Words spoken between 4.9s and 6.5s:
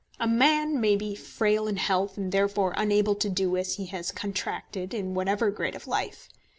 in whatever grade of life.